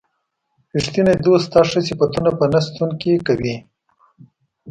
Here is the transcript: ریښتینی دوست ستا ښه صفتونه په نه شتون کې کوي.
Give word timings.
ریښتینی 0.73 1.15
دوست 1.25 1.45
ستا 1.49 1.61
ښه 1.69 1.79
صفتونه 1.87 2.29
په 2.39 2.45
نه 2.51 2.59
شتون 2.65 2.89
کې 3.01 3.23
کوي. 3.27 3.55